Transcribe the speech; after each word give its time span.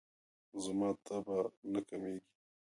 زما 0.63 0.89
تبه 1.05 1.37
نه 1.71 1.79
کمیږي. 1.87 2.21